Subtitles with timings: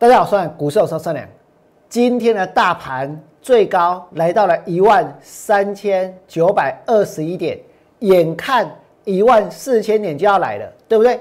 [0.00, 1.28] 大家好，我是股市有商良。
[1.86, 7.60] 今天的大盘最高来到了一万三千九百二十一点，
[7.98, 8.66] 眼看
[9.04, 11.20] 一万四千点就要来了，对不对？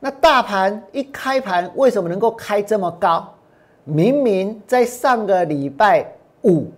[0.00, 3.30] 那大盘一开盘为什么能够开这么高？
[3.84, 6.10] 明明在上个礼拜
[6.44, 6.70] 五，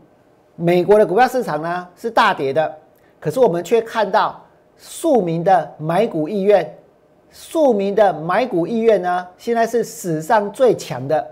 [0.56, 2.77] 美国的股票市场呢是大跌的，
[3.20, 4.45] 可是我们却看到
[4.77, 6.68] 庶民的买股意愿。
[7.30, 11.27] 庶民的买股意愿呢，现在是史上最强的。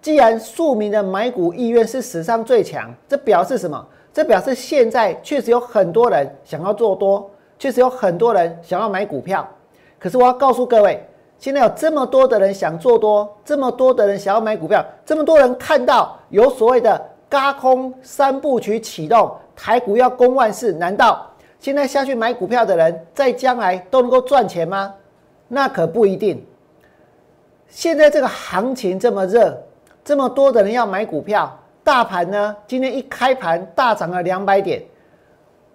[0.00, 3.84] 既然庶民的买股意愿是史上最强，这表示什么？
[4.12, 9.46] 这表示现在确实有很多人想要做多，确实有很多人想要买股票。
[9.98, 11.04] 可是我要告诉各位，
[11.38, 21.26] 现在有这么多的人想做多，这么多的人想要买股票，这么多人看到有所谓的“高空三部曲”启动，台股要攻万事，难道
[21.58, 24.94] 现在下去买股票的人，在将来都能够赚钱吗？
[25.48, 26.44] 那可不一定。
[27.68, 29.58] 现在这个行情这么热，
[30.04, 34.82] 这么多的人要买股票，大盘呢今天一开盘大涨了两百点，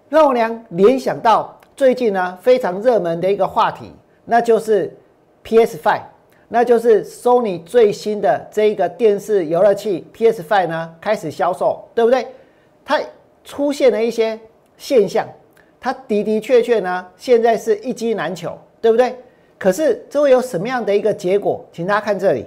[0.10, 3.92] 让我俩联想到最近呢非常热门的一个话题，
[4.26, 4.96] 那就是
[5.44, 6.02] PS Five，
[6.48, 12.28] 那就是 Sony 最新的这一个电视游乐器 PS Five 呢开始销售，对不对？
[12.84, 13.00] 它
[13.44, 14.40] 出现了一些
[14.78, 15.28] 现象，
[15.80, 19.16] 它的的确确呢现在是一机难求，对不对？
[19.64, 21.66] 可是这会有什么样的一个结果？
[21.72, 22.46] 请大家看这里。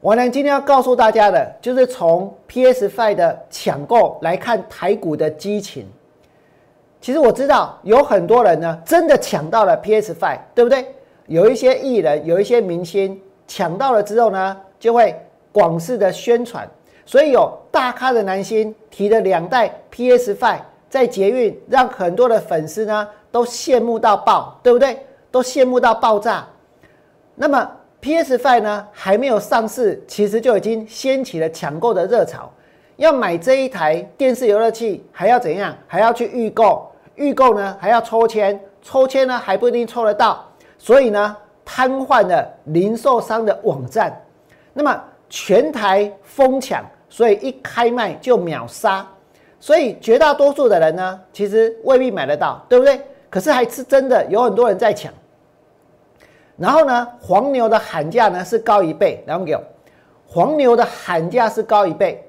[0.00, 5.88] 我呢今天要告诉大家的，就是从 PS Five 的抢购来看台股的激情。
[7.00, 10.86] 其实我知道有很多人呢，真的抢到了 PS Five，对不对？
[11.26, 16.64] 有一些艺人，有一些明星抢到了之后呢，就会广式的宣传。
[17.04, 24.96] 所以有大咖的男星提了两代 PS Five 在捷运，让很多的粉丝呢都羡慕到爆，对不对？
[25.30, 26.46] 都羡慕到爆炸。
[27.34, 32.50] 那么 PS Five 呢还没有上市，其实就已经掀起了抢购的热潮。
[32.96, 35.76] 要买这一台电视游乐器，还要怎样？
[35.86, 40.44] 还要去预购，预购呢还要抽签，抽签呢还不一定抽得到。
[40.78, 44.20] 所以呢，瘫痪了零售商的网站。
[44.72, 49.06] 那么全台疯抢，所以一开卖就秒杀。
[49.60, 53.00] 所以绝大多数的人呢，其实未必买得到，对不对？
[53.30, 55.12] 可是还是真的有很多人在抢，
[56.56, 59.62] 然后呢，黄牛的喊价呢是高一倍，然后给我，
[60.26, 62.24] 黄牛的喊价是高一倍。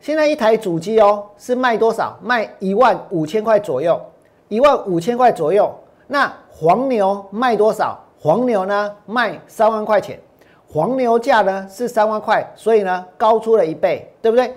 [0.00, 2.16] 现在一台主机哦是卖多少？
[2.22, 4.00] 卖一万五千块左右，
[4.48, 5.72] 一万五千块左右。
[6.06, 7.98] 那黄牛卖多少？
[8.18, 10.20] 黄牛呢卖三万块钱，
[10.68, 14.54] 黄牛价呢是三万块，所以呢高出了一倍，对不对？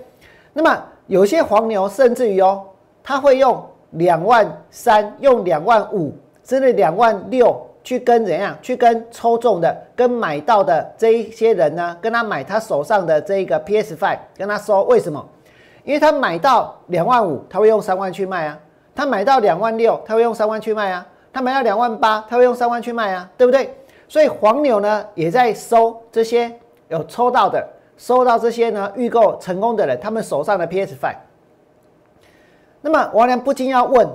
[0.53, 2.63] 那么有些黄牛甚至于哦，
[3.03, 3.63] 他会用。
[3.95, 6.13] 两万三用两万五，
[6.43, 11.95] 甚至两万六去跟怎样去跟抽中的、跟买到的这一些人呢？
[12.01, 15.23] 跟他买他手上的这一个 PS Five，跟他说为什么？
[15.83, 18.57] 因为他买到两万五，他会用三万去卖啊；
[18.95, 23.71] 他买到两万六，他会用三万去卖啊；他买到两万八，他会用三万去卖啊，对不对？
[24.07, 26.51] 所以黄牛呢也在收这些
[26.89, 27.63] 有抽到的、
[27.97, 31.15] 收到这些呢预购成功的人，他们手上的 PS Five。
[32.85, 34.07] 那么王良不禁要问：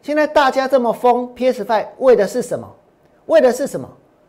[0.00, 2.72] 现在大家这么疯 PS Five 为的是什么？
[3.26, 3.88] 为的是什么？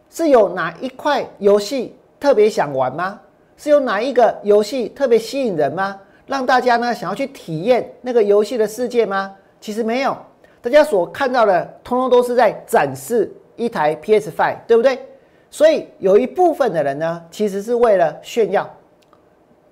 [0.10, 3.20] 是有哪一块游戏特别想玩吗？
[3.56, 5.96] 是有哪一个游戏特别吸引人吗？
[6.26, 9.36] 让大家呢想要去体验那个游戏的世界吗？
[9.62, 10.18] 其实没有，
[10.60, 15.08] 大家所看到的通通都是在展示一台 PS Five，对不对？
[15.52, 18.68] 所以有一部分的人呢，其实是为了炫耀，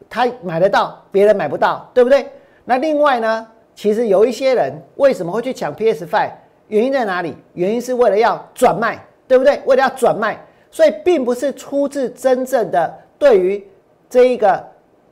[0.08, 2.32] 他买得到，别人买不到，对不对？
[2.64, 3.48] 那另外呢？
[3.82, 6.30] 其实有一些人为什么会去抢 PS Five？
[6.68, 7.36] 原因在哪里？
[7.56, 9.60] 原因是为了要转卖，对不对？
[9.66, 13.68] 为了要转卖，所以并不是出自真正的对于
[14.08, 14.64] 这一个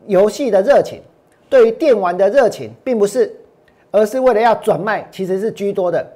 [0.06, 1.02] 游戏的热情，
[1.50, 3.36] 对于电玩的热情，并不是，
[3.90, 6.08] 而是为了要转卖，其实是居多的。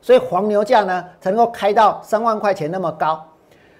[0.00, 3.24] 所以黄牛价呢才能够开到三万块钱那么高。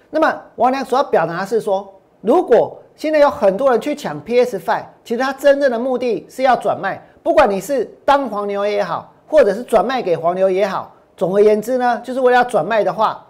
[0.09, 7.05] 那么王良所要表达的是说，如果现在有很多人去抢 PS Five，其实他真正的目的是要转卖。
[7.23, 13.25] 不管你是当黄牛也好，或者是转卖给黄牛也好，总而言之呢，就是为了要转卖的话，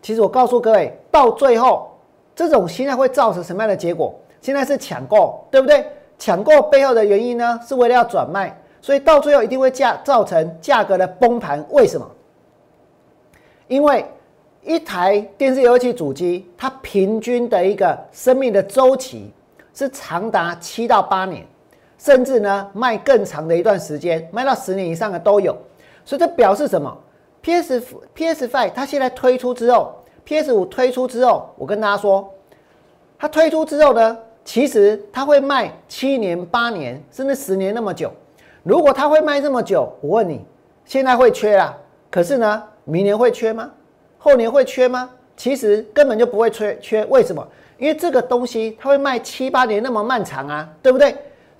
[0.00, 1.90] 其实我告诉各位，到最后
[2.34, 4.14] 这种现在会造成什么样的结果？
[4.40, 5.86] 现在是抢购，对不对？
[6.18, 11.64] 抢购背后的原因呢，是为了要转卖，所以到最后一定会价造成价格的崩盘。
[11.70, 12.10] 为什么？
[13.66, 14.06] 因为
[14.62, 19.32] 一台电视游戏主机，它平均的一个生命的周期
[19.74, 21.44] 是长达七到八年。
[21.98, 25.56] 甚至呢，卖更长的一段时间，卖到十年以上的都有。
[26.04, 26.96] 所以这表示什么
[27.42, 27.82] ？PS
[28.14, 29.94] PS Five 它现在推出之后
[30.24, 32.32] ，PS 五推出之后，我跟大家说，
[33.18, 38.10] 它推出之后呢，其实它会卖七年、八年，甚至十年那么久。
[38.62, 40.44] 如果它会卖这么久，我问你，
[40.84, 41.76] 现在会缺啊？
[42.10, 43.70] 可是呢，明年会缺吗？
[44.18, 45.10] 后年会缺吗？
[45.36, 47.04] 其实根本就不会缺缺。
[47.06, 47.46] 为什么？
[47.76, 51.14] 因为这个东西它会卖七八年那么漫长啊，对不对？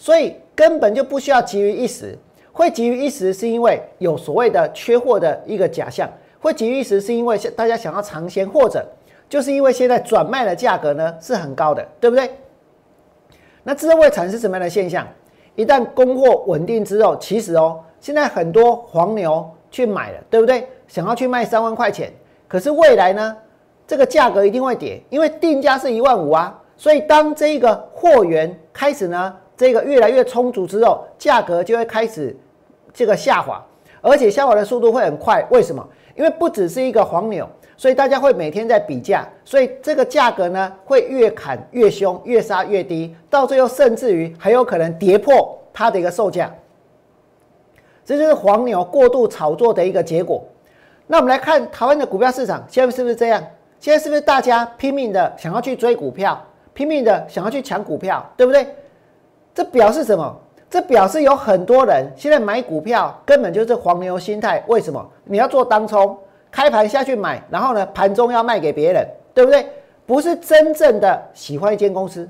[0.04, 2.14] 所以根本就不需要急于一时。
[2.52, 6.06] 会急于一时，是因为有所谓的缺货的一个假象；
[6.38, 8.86] 会急于一时，是因为大家想要尝鲜，或者
[9.30, 12.30] 就是因为现在转卖的价格呢是很高的，对不对？
[13.62, 15.08] 那之后会产生什么样的现象？
[15.56, 20.68] 一旦供货稳定之后，其实哦，现在很多黄牛去买了，对不对？
[20.86, 22.12] 想要去卖三万块钱，
[22.46, 23.34] 可是未来呢，
[23.86, 26.60] 这个价格一定会跌，因为定价是一万五啊。
[26.76, 32.36] 所以当这个货源开始呢，这个越来越充足之后，价格就会开始。
[32.96, 33.60] 这个下滑，
[34.00, 35.44] 而且下滑的速度会很快。
[35.50, 35.84] 为什么？
[36.14, 37.44] 因为不只是一个黄牛，
[37.76, 46.48] 所以大家会每天在比价，所以这个价格呢会越砍越凶，越杀越低，到最后甚至于还有可能跌破它的一个售价。
[48.04, 50.46] 这就是黄牛过度炒作的一个结果。
[51.08, 53.42] 那我们来看台湾的股票市场，现在是不是这样？
[53.80, 56.40] 现在是不是大家拼命的想要去追股票，
[56.72, 58.64] 拼命的想要去抢股票，对不对？
[59.54, 60.36] 这表示什么？
[60.68, 64.62] 这表示有很多人现在买股票根本就是黄牛心态。
[64.66, 65.08] 为什么？
[65.22, 66.18] 你要做当冲，
[66.50, 69.64] 开盘下去买，然后呢，盘中要卖给别人，对不对？
[70.04, 72.28] 不是真正的喜欢一间公司，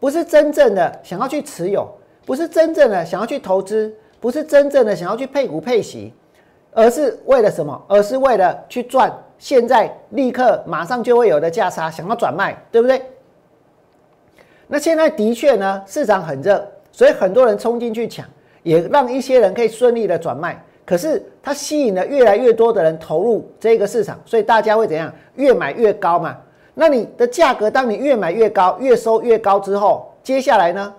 [0.00, 1.88] 不是真正的想要去持有，
[2.26, 6.12] 不是真正的想要去投资，不是真正的想要去配股配息，
[6.72, 7.80] 而是为了什么？
[7.86, 13.00] 而是为了去赚现在立刻马上就会有的价差，想要转卖，对不对？
[14.66, 16.66] 那现在的确呢，市场很热。
[16.96, 18.24] 所以很多人冲进去抢，
[18.62, 20.62] 也让一些人可以顺利的转卖。
[20.86, 25.12] 可是它吸引了越来越多的人投入这个市场，所以大家会怎样？
[25.34, 26.36] 越买越高嘛。
[26.72, 30.94] 那你的价格，当你越买越高，越收越高之后，接下来呢？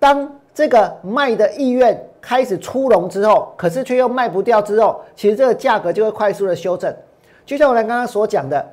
[0.00, 6.92] 当这个卖的意愿开始出笼之后，可是却又卖不掉之后，其实这个价格就会快速的修正。
[7.44, 8.68] 就像我刚刚所讲的，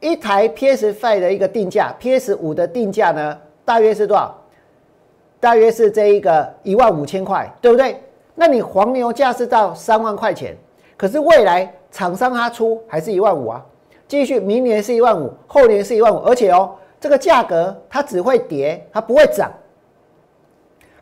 [0.00, 4.34] 一台 PS Five 的一个定价，PS 五的定价呢，大约是多少？
[5.40, 8.02] 大约是这一个一万五千块，对不对？
[8.34, 10.56] 那你黄牛价是到三万块钱，
[10.96, 13.64] 可是未来厂商他出还是一万五啊？
[14.08, 19.52] 继续，明年是一万五，后年是一万五，而且哦，这个价格它只会跌，它不会涨，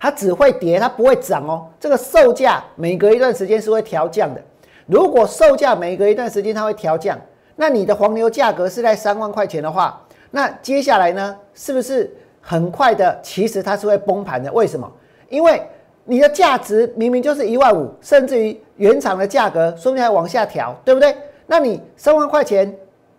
[0.00, 1.66] 它只会跌，它不会涨哦。
[1.78, 4.42] 这个售价每隔一段时间是会调降的。
[4.86, 7.16] 如果售价每隔一段时间它会调降，
[7.54, 12.12] 那你的黄牛价格是在三万块钱的话，那接下来呢，是不是？
[12.42, 14.52] 很快的，其实它是会崩盘的。
[14.52, 14.90] 为什么？
[15.30, 15.62] 因为
[16.04, 21.16] 你的价值明明就是一万五，甚至于原厂的价格说不定还往下调，对不对？
[21.46, 22.76] 那你三万块钱，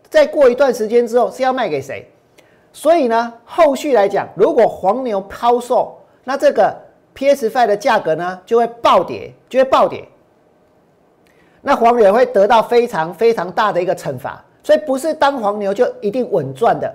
[0.09, 2.05] 再过一段时间之后是要卖给谁？
[2.73, 6.75] 所以呢，后续来讲，如果黄牛抛售，那这个
[7.13, 10.05] PS Five 的价格呢就会暴跌，就会暴跌。
[11.61, 14.43] 那黄牛也会得到非常非常大的一个惩罚。
[14.63, 16.93] 所以不是当黄牛就一定稳赚的。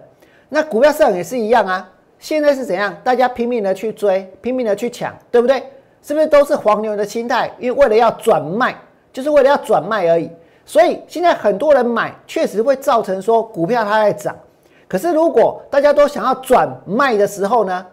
[0.48, 1.88] 那股票市场也是一样啊。
[2.18, 2.94] 现在是怎样？
[3.04, 5.62] 大家拼命的去追，拼命的去抢，对不对？
[6.02, 7.50] 是不是都是黄牛的心态？
[7.58, 8.74] 因为为了要转卖，
[9.12, 10.30] 就是为了要转卖而已。
[10.64, 14.36] 所以现在很多人买，确实会造成说股票它在涨。
[14.86, 17.86] 可是如果大家都想要转卖的时候呢，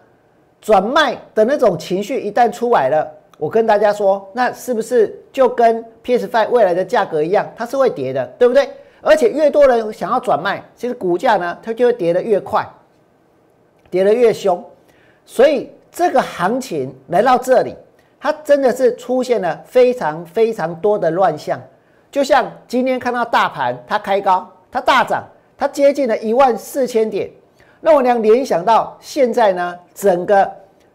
[0.60, 3.06] 转卖的那种情绪一旦出来了，
[3.38, 8.68] 我跟大家说，那是不是就跟 PS Five 未来的价格一样，它是会跌的，对不对？
[9.02, 12.66] 而且越多人想要转卖，其实股价呢，它就会跌得越快。
[13.90, 14.62] 跌得越凶，
[15.24, 17.74] 所以这个行情来到这里，
[18.20, 21.60] 它真的是出现了非常非常多的乱象。
[22.10, 25.24] 就像今天看到大盘它开高，它大涨，
[25.56, 27.30] 它接近了一万四千点。
[27.80, 30.50] 那我俩联想到现在呢，整个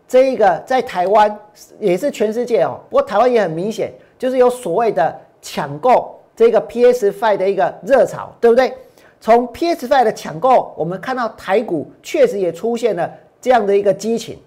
[0.07, 1.37] 这一个在台湾
[1.79, 8.73] 也是全世界哦，不过台湾也很明显，就是有所谓的抢购这个 PS Five 的一个热潮，对不对？
[9.21, 13.07] 从 PS Five 的抢购，我们看到台股确实也出现了
[13.39, 14.39] 这样的一个激情。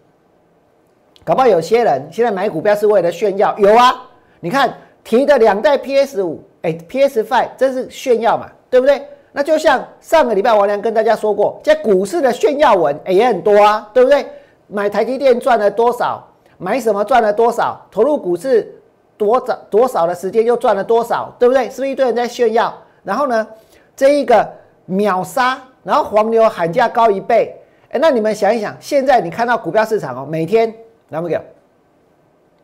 [1.24, 4.02] 搞不好有些人现在买股票是为了炫耀，有啊，
[4.40, 9.06] 你看提的两代 PS 五，哎，PS Five 这是炫耀嘛，对不对？
[9.30, 14.26] 那就像上个礼拜王良跟大家说过，在股市的炫耀文哎也很多啊，对不对？
[14.66, 16.26] 买台积电赚了多少？
[16.58, 17.80] 买什么赚了多少？
[17.92, 18.74] 投入股市
[19.16, 21.32] 多少多少的时间又赚了多少？
[21.38, 21.70] 对不对？
[21.70, 22.74] 是不是一堆人在炫耀？
[23.04, 23.46] 然后呢，
[23.94, 24.44] 这一个。
[24.86, 27.54] 秒杀，然后黄牛喊价高一倍，
[27.90, 30.72] 哎，那你们想一想，现在你看到股票市场哦，每天
[31.10, 31.40] 来不给？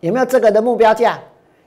[0.00, 1.18] 有没有这个的目标价？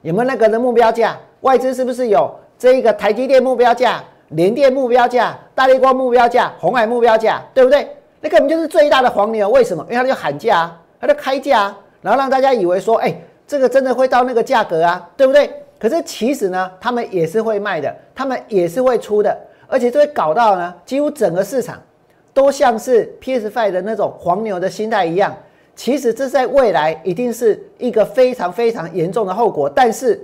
[0.02, 1.18] 有没有那个的目标价？
[1.42, 7.88] 外资是不是有这一个台积电目标价、联电目标价、大力光目标价、红海目标价，对不对？
[8.22, 9.50] 那根本就是最大的黄牛。
[9.50, 9.86] 为什么？
[9.90, 13.16] 因为他就喊价，啊，他就开价，啊然后让大家以为说，哎，
[13.48, 15.50] 这个真的会到那个价格啊，对不对？
[15.80, 19.38] 可是其实呢，他们也是会卖的，他们也是会出的，
[19.74, 21.82] 而且这会搞到呢，几乎整个市场
[22.32, 25.36] 都像是 PS Five 的那种黄牛的心态一样。
[25.76, 30.24] 其实这在未来一定是一个非常非常严重的后果，但是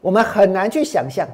[0.00, 1.24] 我们很难去想象，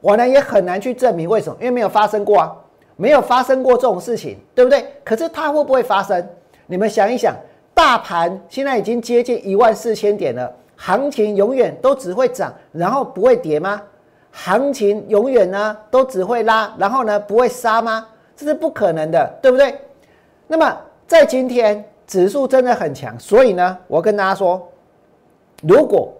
[0.00, 2.56] 我呢也很难去证明为什么，因为没有发生过啊，
[2.94, 4.86] 没有发生过这种事情，对不对？
[5.02, 6.24] 可是它会不会发生？
[6.68, 7.34] 你们想一想，
[7.74, 10.54] 大盘现在已经接近一万四千点了。
[10.76, 13.82] 行情永远都只会涨，然后不会跌吗？
[14.40, 18.06] 行情永远呢都只会拉，然后呢不会杀吗？
[18.36, 19.76] 这是不可能的，对不对？
[20.46, 20.78] 那么
[21.08, 24.64] 在今天指数真的很强，所以呢，我跟大家说，
[25.62, 26.12] 如果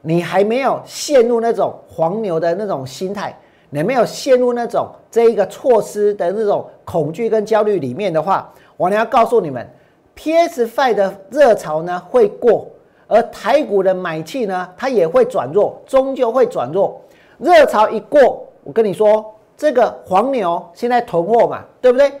[0.00, 9.68] 你还没有陷入那种黄牛的那种心态，你没有陷入那种这一个措施的那种恐惧跟焦虑里面的话，我呢要告诉你们
[10.14, 12.68] ，PS Five 的热潮呢会过。
[13.06, 17.00] 而台股的买气呢，它也会转弱，终究会转弱。
[17.38, 22.12] 热潮一过，我跟你说，这个黄牛现在囤货嘛，对不对？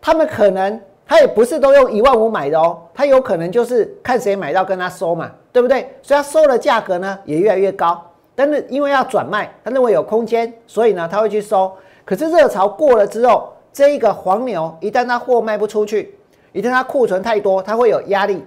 [0.00, 5.94] 他们可能他也不是都用一万五买的哦，他有可能就是看谁买到跟他收嘛，对不对？
[6.02, 8.00] 所以他收的价格呢也越来越高。
[8.34, 11.72] 但是因为要转卖，他认为有空间，所以呢他会去收。
[12.04, 16.18] 可是热潮过了之后，这一个黄牛一旦他货卖不出去，
[16.52, 18.44] 一旦他库存太多，他会有压力。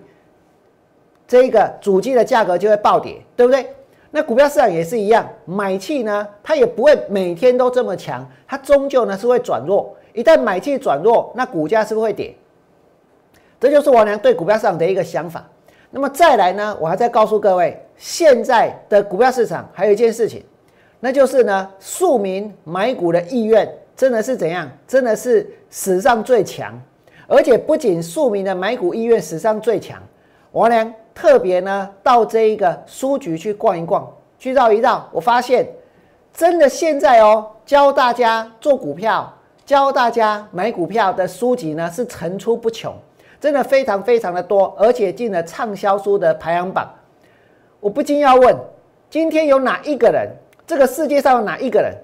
[1.27, 3.73] 这一个主机的价格就会暴跌，对不对？
[4.17, 9.95] 那股票市场也是一样，买气呢，它也不会每天都这么强，它终究呢是会转弱。
[10.12, 12.33] 一旦买气转弱，那股价是不是会跌？
[13.59, 15.47] 这就是王良对股票市场的一个想法。
[15.91, 20.43] 那么再来呢，我还在告诉各位，现在的股票市场还有一件事情，
[21.00, 24.67] 那就是呢，庶民买股的意愿真的是怎样？
[24.88, 26.74] 真的是史上最强，
[27.27, 30.01] 而且不仅庶民的买股意愿史上最强，
[30.53, 30.91] 王良。
[31.17, 34.07] 特别呢，到这一个书局去逛一逛，
[34.38, 35.67] 去绕一绕，我发现
[36.31, 39.33] 真的现在哦，教大家做股票、
[39.65, 42.93] 教大家买股票的书籍呢是层出不穷，
[43.41, 46.88] 真的非常非常的多，而且进了畅销书的排行榜。
[47.79, 48.55] 我不禁要问：
[49.09, 50.29] 今天有哪一个人，
[50.67, 51.97] 这个世界上有哪一个人，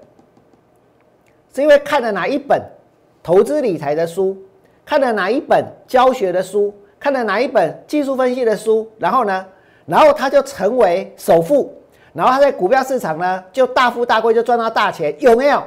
[1.53, 2.59] 是因为看了哪一本
[3.21, 4.35] 投资理财的书，
[4.83, 6.73] 看了哪一本教学的书？
[7.03, 9.45] 看了哪一本技术分析的书，然后呢，
[9.85, 11.69] 然后他就成为首富，
[12.13, 15.61] 然后他在股票市场呢就大富大贵，就赚到大钱，有没有？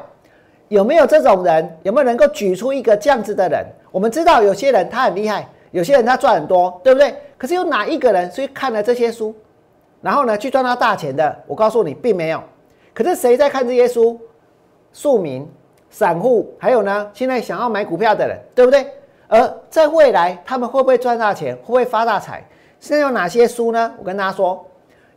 [0.69, 1.79] 有没有这种人？
[1.83, 3.67] 有没有能够举出一个这样子的人？
[3.91, 7.15] 我们知道有些人他很厉害，有些人他赚很多，对不对？
[7.37, 9.35] 可是有哪一个人去看了这些书，
[10.01, 11.37] 然后呢去赚到大钱的？
[11.47, 12.43] 我告诉你，并没有。
[12.95, 14.19] 可是谁在看这些书？
[14.91, 15.47] 庶民、
[15.91, 18.87] 散户，还有呢，现在想要买股票的人，对不对？
[19.29, 21.55] 而在未来，他们会不会赚大钱？
[21.57, 22.45] 会不会发大财？
[22.79, 23.93] 现在有哪些书呢？
[23.99, 24.65] 我跟大家说，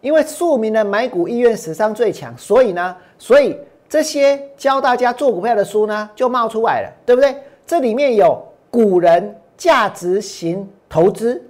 [0.01, 7.35] 因为庶民的买股意愿史上最强，所以呢，所以这些教大家做股票的书呢，就冒出来了，对不对？
[7.67, 11.43] 这里面有古人价值型投资，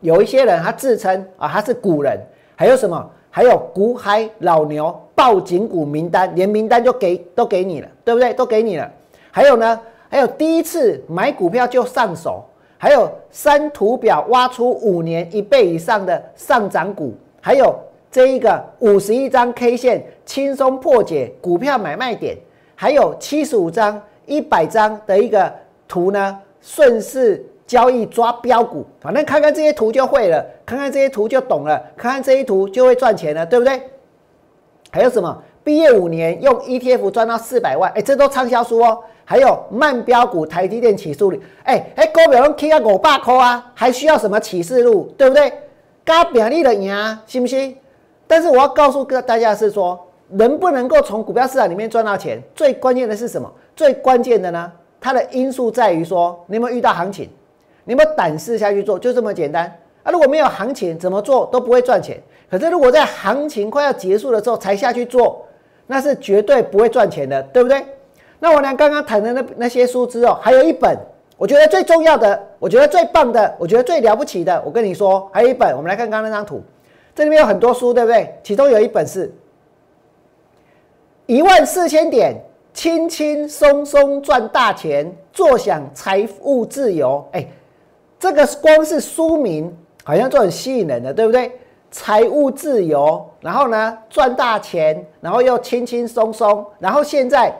[0.00, 2.20] 有一些人他自称啊他是古人，
[2.54, 3.10] 还有什么？
[3.30, 8.32] 还有股海老牛报警股名单，连名单就给都给你了，对不对？
[8.34, 8.88] 都给你了。
[9.30, 9.80] 还有呢？
[10.12, 12.44] 还有第一次买股票就上手，
[12.76, 17.74] 还有三图表挖出五年一倍以上的上涨股，还有
[18.10, 22.36] 这一个五十一张 K 线轻松破解股票买卖点，
[22.74, 25.50] 还有七十五张、一百张的一个
[25.88, 33.80] 图呢，顺势交易抓标股，反正看看这些图就会了，看看这些图就懂了，看看这些图就会赚钱了，对不对？
[34.92, 35.42] 还有什么？
[35.64, 38.98] 毕业五年用 ETF 赚到四百万，哎，这都畅销书哦。
[39.24, 41.32] 还有慢标股台积电启示录，
[41.62, 45.50] 哎哎，股票拢起啊五百块啊，还需要什么启示录，对不对？
[46.04, 47.74] 加表利的赢，信不信？
[48.26, 53.50] 但是我要告诉各大家是说，能不能够从股票市场里面赚到钱，最关键的是什么？
[53.74, 54.70] 最关键的呢？
[55.00, 57.30] 它的因素在于说，你有没有遇到行情？
[57.84, 58.98] 你有没有胆识下去做？
[58.98, 59.64] 就这么简单
[60.02, 60.10] 啊！
[60.10, 62.20] 如果没有行情，怎么做都不会赚钱。
[62.52, 65.42] 可是如果在行情快要结束的时候才下去做，
[65.86, 67.82] 那是绝对不会赚钱的，对不对？
[68.38, 70.94] 那我俩刚刚谈的那那些书之后，还有一本，
[71.38, 76.62] 我觉得最重要的，我觉得最棒的，我觉得最了不起的，我跟你说，还有一本，我们来看刚刚那张图，
[77.14, 78.38] 这里面有很多书，对不对？
[78.42, 79.32] 其中有一本是
[81.24, 82.34] 一万四千点，
[82.74, 87.26] 轻轻松松赚大钱，坐享财务自由。
[87.32, 87.48] 哎，
[88.20, 91.50] 这个光是书名好像就很吸引人的，对不对？
[91.92, 97.54] 财务自由，然后呢赚大钱，然后又轻轻松松，然后现在。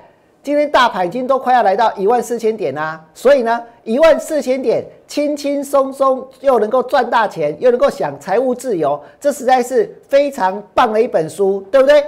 [0.45, 12.05] 今天大盘已经都快要来到一万四千点啦，所以呢，一万四千点，轻轻松松又能够赚大钱，又能够享财务自由，这实在是非常棒的一本书，对不对？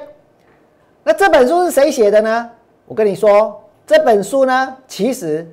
[1.04, 2.50] 那这本书是谁写的呢？
[2.86, 5.48] 我跟你说，这本书呢，其实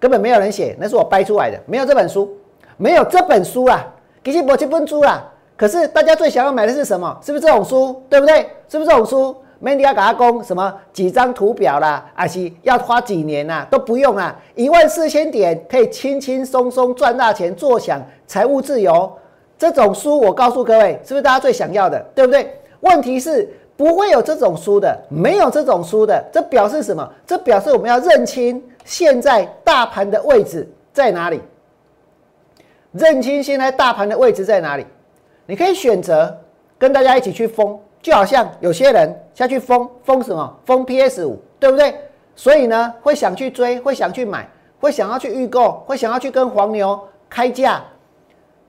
[0.00, 2.36] 根本没有人写，那是我掰出来的，没有这本书，
[2.76, 3.86] 没有这本书啊，
[4.24, 5.24] 其实我这本书啦。
[5.60, 7.14] 可是大家最想要买的是什么？
[7.22, 8.02] 是不是这种书？
[8.08, 8.48] 对不对？
[8.66, 9.36] 是不是这种书？
[9.58, 13.66] 没你要给他供什么几张图表啦，还是要花几年呐？
[13.70, 19.12] 都不用啊，一万四千点可以轻轻松松赚大钱，坐享财务自由。
[19.58, 22.00] 这种书我告诉各位，是不是大家最想要的？
[22.14, 22.58] 对不对？
[22.80, 27.06] 问题是不会有这种书的，没有这种书的，这表示什么？
[27.26, 31.38] 这表示我们要认清现在大盘的位置在哪里，
[32.92, 34.86] 认清现在大盘的位置在哪里。
[35.46, 36.36] 你可以选择
[36.78, 41.94] 跟大家一起去封，就好像有些人下去封封什么封 PS 五，对不对？
[42.36, 44.48] 所以呢，会想去追，会想去买，
[44.80, 47.82] 会想要去预购，会想要去跟黄牛开价。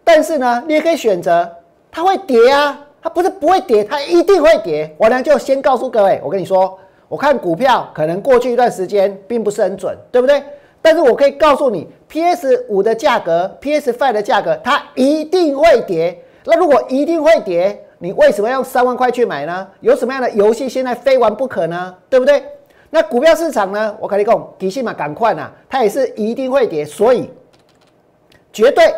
[0.04, 1.50] 但是呢，你也可以选择
[1.92, 4.94] 它会跌啊，它不是不会跌，它一定会跌。
[4.98, 10.44] 我呢就先告诉各位，我跟你说，我看股票可能过去一段时间并不是很准，对不对？
[10.82, 16.20] 但是我可以告诉你，PS 五的价格，PS Five 的价格，它一定会跌。
[16.46, 19.68] 那如果一定会跌，你为什么要用三万块去买呢？
[19.80, 21.96] 有什么样的游戏现在非玩不可呢？
[22.10, 22.44] 对不对？
[22.90, 23.96] 那股票市场呢？
[24.00, 27.30] 我跟你讲，提醒嘛，赶快呐，它也是一定会跌，所以
[28.52, 28.94] 绝对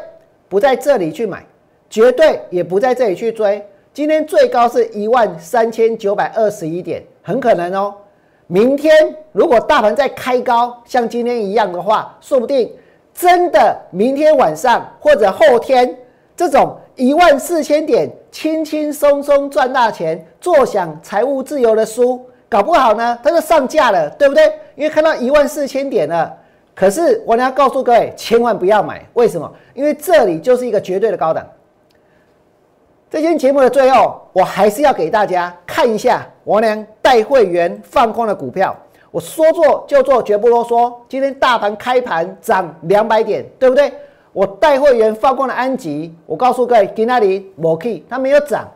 [0.50, 1.46] 不在这里去买，
[1.90, 3.64] 绝对也不在这里去追。
[3.94, 7.94] 今天最高是一万三千九百二十一点，很可能哦。
[8.48, 12.72] 明天如果大盘再开高，像今天一样的话，说不定
[13.14, 15.96] 真的明天晚上或者后天
[16.36, 16.78] 这种。
[16.96, 24.46] 一万四千点，轻轻松松赚大钱，坐享财务自由的书，搞不好呢，它就上架了，对不对？
[24.76, 26.32] 因为看到一万四千点了。
[26.76, 29.52] 可是我要告诉各位，千万不要买，为什么？
[29.74, 31.44] 因为这里就是一个绝对的高档。
[33.10, 38.76] 这期节目的最后，我还是要给大家看一下我娘带会员放空的股票。
[39.10, 40.94] 我说做就做，绝不啰嗦。
[41.10, 43.92] 今天大盘开盘涨两百点，对不对？
[44.34, 48.68] 我带会员放空了安吉，我告诉各位，给那里摩 K 它没有涨。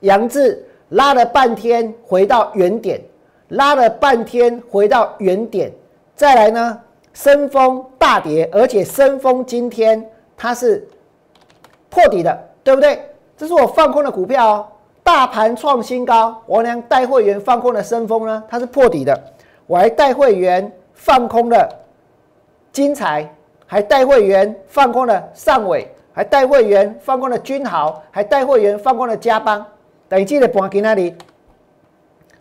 [0.00, 3.00] 杨志拉了半天回到原点，
[3.48, 5.72] 拉了半天回到原点。
[6.14, 6.78] 再来呢，
[7.14, 10.86] 深丰大跌，而且深丰今天它是
[11.88, 13.02] 破底的，对不对？
[13.38, 14.66] 这是我放空的股票哦。
[15.02, 19.18] 大盘创新高，我娘带会员放空的深丰呢，它是破底的。
[19.66, 21.66] 我还带会员放空了
[22.70, 23.34] 金财。
[23.70, 29.64] 还带会员放空了上尾，还带会员放空了君豪，还带会员放空了嘉邦。
[30.08, 31.14] 等于记得盘给那里，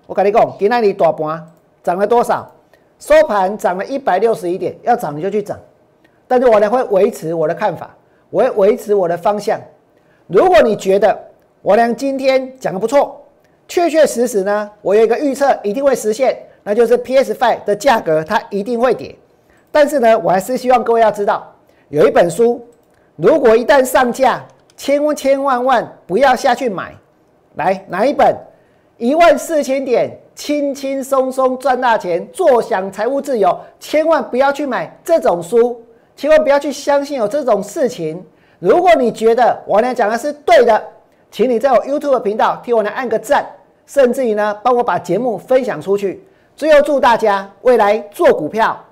[0.07, 1.47] 我跟你讲，给那里大盘
[1.83, 2.51] 涨了多少？
[2.97, 5.55] 收盘涨了一百六十一点，要涨你就去涨。
[6.27, 7.95] 但是我呢会维持我的看法，
[8.31, 9.61] 我会维持我的方向。
[10.25, 11.15] 如果你觉得
[11.61, 13.23] 我呢今天讲的不错，
[13.67, 19.15] 确确实实呢，我有一个预测一定会实现，那就是 PS Five 的价格它一定会跌。
[19.71, 21.53] 但是呢，我还是希望各位要知道，
[21.89, 22.65] 有一本书，
[23.15, 24.43] 如果一旦上架，
[24.75, 26.93] 千万千万万不要下去买。
[27.55, 28.35] 来，哪一本？
[28.97, 33.57] 一万四千点，轻轻松松赚大钱，坐享财务自由。
[33.79, 35.81] 千万不要去买这种书，
[36.15, 38.21] 千万不要去相信有这种事情。
[38.59, 40.81] 如果你觉得我俩讲的是对的，
[41.31, 43.45] 请你在我 YouTube 频道替我来按个赞，
[43.85, 46.21] 甚至于呢，帮我把节目分享出去。
[46.55, 48.77] 最后祝大家未来做股票，